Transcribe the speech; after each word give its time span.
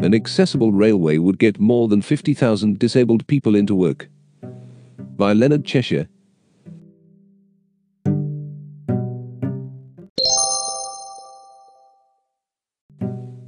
An 0.00 0.14
accessible 0.14 0.70
railway 0.70 1.18
would 1.18 1.40
get 1.40 1.58
more 1.58 1.88
than 1.88 2.02
50,000 2.02 2.78
disabled 2.78 3.26
people 3.26 3.56
into 3.56 3.74
work. 3.74 4.08
By 5.16 5.32
Leonard 5.32 5.64
Cheshire. 5.64 6.08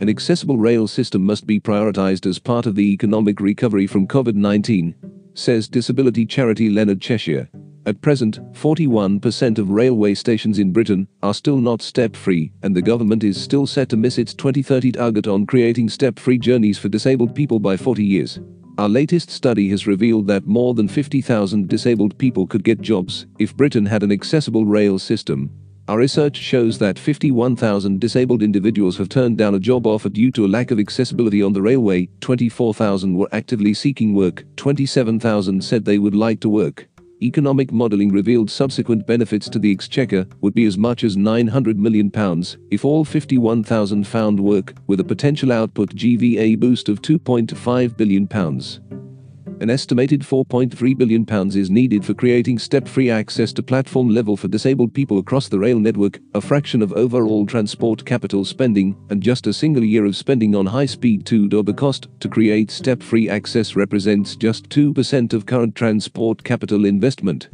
An 0.00 0.10
accessible 0.10 0.58
rail 0.58 0.86
system 0.86 1.22
must 1.22 1.46
be 1.46 1.58
prioritized 1.58 2.26
as 2.26 2.38
part 2.38 2.66
of 2.66 2.74
the 2.74 2.92
economic 2.92 3.40
recovery 3.40 3.86
from 3.86 4.06
COVID 4.06 4.34
19, 4.34 4.94
says 5.32 5.66
disability 5.66 6.26
charity 6.26 6.68
Leonard 6.68 7.00
Cheshire. 7.00 7.48
At 7.86 8.00
present, 8.00 8.40
41% 8.54 9.58
of 9.58 9.68
railway 9.68 10.14
stations 10.14 10.58
in 10.58 10.72
Britain 10.72 11.06
are 11.22 11.34
still 11.34 11.58
not 11.58 11.82
step 11.82 12.16
free, 12.16 12.50
and 12.62 12.74
the 12.74 12.80
government 12.80 13.22
is 13.22 13.40
still 13.40 13.66
set 13.66 13.90
to 13.90 13.96
miss 13.98 14.16
its 14.16 14.32
2030 14.32 14.92
target 14.92 15.26
on 15.26 15.44
creating 15.44 15.90
step 15.90 16.18
free 16.18 16.38
journeys 16.38 16.78
for 16.78 16.88
disabled 16.88 17.34
people 17.34 17.58
by 17.58 17.76
40 17.76 18.02
years. 18.02 18.40
Our 18.78 18.88
latest 18.88 19.28
study 19.28 19.68
has 19.68 19.86
revealed 19.86 20.26
that 20.28 20.46
more 20.46 20.72
than 20.72 20.88
50,000 20.88 21.68
disabled 21.68 22.16
people 22.16 22.46
could 22.46 22.64
get 22.64 22.80
jobs 22.80 23.26
if 23.38 23.54
Britain 23.54 23.84
had 23.84 24.02
an 24.02 24.10
accessible 24.10 24.64
rail 24.64 24.98
system. 24.98 25.50
Our 25.86 25.98
research 25.98 26.38
shows 26.38 26.78
that 26.78 26.98
51,000 26.98 28.00
disabled 28.00 28.42
individuals 28.42 28.96
have 28.96 29.10
turned 29.10 29.36
down 29.36 29.54
a 29.54 29.60
job 29.60 29.86
offer 29.86 30.08
due 30.08 30.32
to 30.32 30.46
a 30.46 30.48
lack 30.48 30.70
of 30.70 30.78
accessibility 30.78 31.42
on 31.42 31.52
the 31.52 31.60
railway, 31.60 32.08
24,000 32.22 33.14
were 33.14 33.28
actively 33.32 33.74
seeking 33.74 34.14
work, 34.14 34.42
27,000 34.56 35.62
said 35.62 35.84
they 35.84 35.98
would 35.98 36.14
like 36.14 36.40
to 36.40 36.48
work 36.48 36.88
economic 37.24 37.72
modelling 37.72 38.10
revealed 38.10 38.50
subsequent 38.50 39.06
benefits 39.06 39.48
to 39.48 39.58
the 39.58 39.70
exchequer 39.70 40.26
would 40.40 40.54
be 40.54 40.64
as 40.66 40.76
much 40.76 41.04
as 41.04 41.16
£900 41.16 41.76
million 41.76 42.12
if 42.70 42.84
all 42.84 43.04
51,000 43.04 44.06
found 44.06 44.38
work, 44.38 44.74
with 44.86 45.00
a 45.00 45.04
potential 45.04 45.52
output 45.52 45.94
GVA 45.94 46.58
boost 46.58 46.88
of 46.88 47.02
£2.5 47.02 47.96
billion. 47.96 49.03
An 49.64 49.70
estimated 49.70 50.20
£4.3 50.20 50.98
billion 50.98 51.26
is 51.56 51.70
needed 51.70 52.04
for 52.04 52.12
creating 52.12 52.58
step-free 52.58 53.08
access 53.08 53.50
to 53.54 53.62
platform 53.62 54.10
level 54.10 54.36
for 54.36 54.46
disabled 54.46 54.92
people 54.92 55.16
across 55.16 55.48
the 55.48 55.58
rail 55.58 55.80
network, 55.80 56.20
a 56.34 56.40
fraction 56.42 56.82
of 56.82 56.92
overall 56.92 57.46
transport 57.46 58.04
capital 58.04 58.44
spending, 58.44 58.94
and 59.08 59.22
just 59.22 59.46
a 59.46 59.54
single 59.54 59.82
year 59.82 60.04
of 60.04 60.16
spending 60.16 60.54
on 60.54 60.66
high-speed 60.66 61.24
2 61.24 61.48
The 61.48 61.72
cost 61.72 62.08
to 62.20 62.28
create 62.28 62.70
step-free 62.70 63.30
access 63.30 63.74
represents 63.74 64.36
just 64.36 64.68
2% 64.68 65.32
of 65.32 65.46
current 65.46 65.74
transport 65.74 66.44
capital 66.44 66.84
investment. 66.84 67.48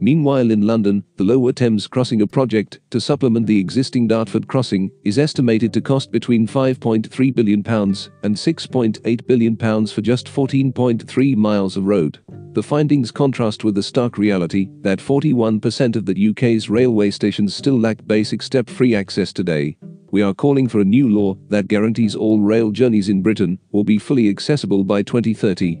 Meanwhile 0.00 0.50
in 0.50 0.66
London, 0.66 1.04
the 1.16 1.24
Lower 1.24 1.52
Thames 1.52 1.86
Crossing 1.86 2.22
a 2.22 2.26
project 2.26 2.80
to 2.90 3.00
supplement 3.00 3.46
the 3.46 3.58
existing 3.58 4.06
Dartford 4.06 4.46
Crossing 4.46 4.90
is 5.04 5.18
estimated 5.18 5.72
to 5.72 5.80
cost 5.80 6.12
between 6.12 6.46
£5.3 6.46 7.34
billion 7.34 7.58
and 7.66 8.36
£6.8 8.36 9.26
billion 9.26 9.56
for 9.86 10.00
just 10.00 10.26
14.3 10.26 11.36
miles 11.36 11.76
of 11.76 11.84
road. 11.84 12.18
The 12.52 12.62
findings 12.62 13.10
contrast 13.10 13.64
with 13.64 13.74
the 13.74 13.82
stark 13.82 14.18
reality 14.18 14.68
that 14.80 14.98
41% 14.98 15.96
of 15.96 16.06
the 16.06 16.28
UK's 16.30 16.70
railway 16.70 17.10
stations 17.10 17.54
still 17.54 17.78
lack 17.78 18.04
basic 18.06 18.42
step-free 18.42 18.94
access 18.94 19.32
today. 19.32 19.76
We 20.10 20.22
are 20.22 20.34
calling 20.34 20.68
for 20.68 20.80
a 20.80 20.84
new 20.84 21.08
law 21.08 21.36
that 21.50 21.68
guarantees 21.68 22.14
all 22.14 22.40
rail 22.40 22.70
journeys 22.70 23.10
in 23.10 23.22
Britain 23.22 23.58
will 23.72 23.84
be 23.84 23.98
fully 23.98 24.28
accessible 24.28 24.82
by 24.82 25.02
2030 25.02 25.80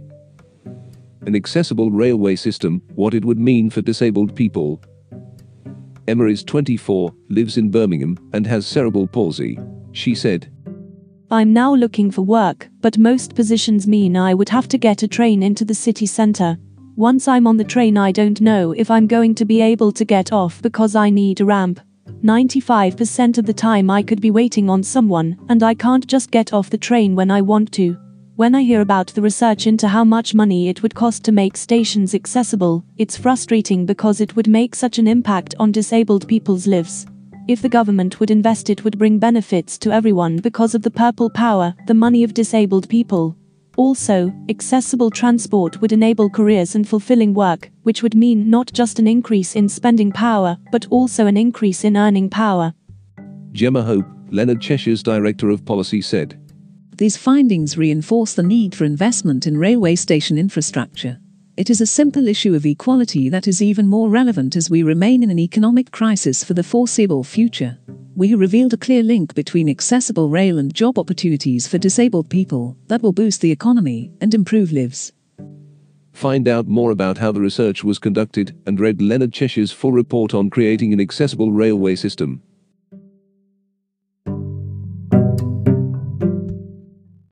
an 1.28 1.36
accessible 1.36 1.90
railway 1.90 2.34
system, 2.34 2.82
what 2.94 3.12
it 3.12 3.22
would 3.22 3.38
mean 3.38 3.68
for 3.68 3.82
disabled 3.82 4.34
people. 4.34 4.82
Emma 6.08 6.24
is 6.24 6.42
24, 6.42 7.14
lives 7.28 7.58
in 7.58 7.70
Birmingham, 7.70 8.16
and 8.32 8.46
has 8.46 8.66
cerebral 8.66 9.06
palsy. 9.06 9.58
She 9.92 10.14
said, 10.14 10.50
I'm 11.30 11.52
now 11.52 11.74
looking 11.74 12.10
for 12.10 12.22
work, 12.22 12.70
but 12.80 12.96
most 12.96 13.34
positions 13.34 13.86
mean 13.86 14.16
I 14.16 14.32
would 14.32 14.48
have 14.48 14.68
to 14.68 14.78
get 14.78 15.02
a 15.02 15.08
train 15.08 15.42
into 15.42 15.66
the 15.66 15.74
city 15.74 16.06
centre. 16.06 16.56
Once 16.96 17.28
I'm 17.28 17.46
on 17.46 17.58
the 17.58 17.64
train, 17.64 17.98
I 17.98 18.10
don't 18.10 18.40
know 18.40 18.72
if 18.72 18.90
I'm 18.90 19.06
going 19.06 19.34
to 19.34 19.44
be 19.44 19.60
able 19.60 19.92
to 19.92 20.06
get 20.06 20.32
off 20.32 20.62
because 20.62 20.96
I 20.96 21.10
need 21.10 21.42
a 21.42 21.44
ramp. 21.44 21.78
95% 22.24 23.36
of 23.36 23.44
the 23.44 23.52
time, 23.52 23.90
I 23.90 24.02
could 24.02 24.22
be 24.22 24.30
waiting 24.30 24.70
on 24.70 24.82
someone, 24.82 25.36
and 25.50 25.62
I 25.62 25.74
can't 25.74 26.06
just 26.06 26.30
get 26.30 26.54
off 26.54 26.70
the 26.70 26.78
train 26.78 27.14
when 27.14 27.30
I 27.30 27.42
want 27.42 27.70
to. 27.72 27.98
When 28.38 28.54
I 28.54 28.62
hear 28.62 28.82
about 28.82 29.08
the 29.08 29.20
research 29.20 29.66
into 29.66 29.88
how 29.88 30.04
much 30.04 30.32
money 30.32 30.68
it 30.68 30.80
would 30.80 30.94
cost 30.94 31.24
to 31.24 31.32
make 31.32 31.56
stations 31.56 32.14
accessible, 32.14 32.84
it's 32.96 33.16
frustrating 33.16 33.84
because 33.84 34.20
it 34.20 34.36
would 34.36 34.46
make 34.46 34.76
such 34.76 35.00
an 35.00 35.08
impact 35.08 35.56
on 35.58 35.72
disabled 35.72 36.28
people's 36.28 36.68
lives. 36.68 37.04
If 37.48 37.62
the 37.62 37.68
government 37.68 38.20
would 38.20 38.30
invest, 38.30 38.70
it 38.70 38.84
would 38.84 38.96
bring 38.96 39.18
benefits 39.18 39.76
to 39.78 39.90
everyone 39.90 40.36
because 40.36 40.76
of 40.76 40.82
the 40.82 40.90
purple 40.92 41.28
power, 41.28 41.74
the 41.88 41.94
money 41.94 42.22
of 42.22 42.32
disabled 42.32 42.88
people. 42.88 43.36
Also, 43.76 44.32
accessible 44.48 45.10
transport 45.10 45.80
would 45.80 45.90
enable 45.90 46.30
careers 46.30 46.76
and 46.76 46.88
fulfilling 46.88 47.34
work, 47.34 47.72
which 47.82 48.04
would 48.04 48.14
mean 48.14 48.48
not 48.48 48.72
just 48.72 49.00
an 49.00 49.08
increase 49.08 49.56
in 49.56 49.68
spending 49.68 50.12
power, 50.12 50.56
but 50.70 50.86
also 50.90 51.26
an 51.26 51.36
increase 51.36 51.82
in 51.82 51.96
earning 51.96 52.30
power. 52.30 52.72
Gemma 53.50 53.82
Hope, 53.82 54.06
Leonard 54.30 54.60
Cheshire's 54.60 55.02
Director 55.02 55.50
of 55.50 55.64
Policy 55.64 56.00
said. 56.00 56.40
These 56.98 57.16
findings 57.16 57.78
reinforce 57.78 58.34
the 58.34 58.42
need 58.42 58.74
for 58.74 58.84
investment 58.84 59.46
in 59.46 59.56
railway 59.56 59.94
station 59.94 60.36
infrastructure. 60.36 61.20
It 61.56 61.70
is 61.70 61.80
a 61.80 61.86
simple 61.86 62.26
issue 62.26 62.56
of 62.56 62.66
equality 62.66 63.28
that 63.28 63.46
is 63.46 63.62
even 63.62 63.86
more 63.86 64.10
relevant 64.10 64.56
as 64.56 64.68
we 64.68 64.82
remain 64.82 65.22
in 65.22 65.30
an 65.30 65.38
economic 65.38 65.92
crisis 65.92 66.42
for 66.42 66.54
the 66.54 66.64
foreseeable 66.64 67.22
future. 67.22 67.78
We 68.16 68.34
revealed 68.34 68.72
a 68.72 68.76
clear 68.76 69.04
link 69.04 69.36
between 69.36 69.68
accessible 69.68 70.28
rail 70.28 70.58
and 70.58 70.74
job 70.74 70.98
opportunities 70.98 71.68
for 71.68 71.78
disabled 71.78 72.30
people 72.30 72.76
that 72.88 73.00
will 73.00 73.12
boost 73.12 73.42
the 73.42 73.52
economy 73.52 74.10
and 74.20 74.34
improve 74.34 74.72
lives. 74.72 75.12
Find 76.12 76.48
out 76.48 76.66
more 76.66 76.90
about 76.90 77.18
how 77.18 77.30
the 77.30 77.40
research 77.40 77.84
was 77.84 78.00
conducted 78.00 78.60
and 78.66 78.80
read 78.80 79.00
Leonard 79.00 79.32
Cheshire's 79.32 79.70
full 79.70 79.92
report 79.92 80.34
on 80.34 80.50
creating 80.50 80.92
an 80.92 81.00
accessible 81.00 81.52
railway 81.52 81.94
system. 81.94 82.42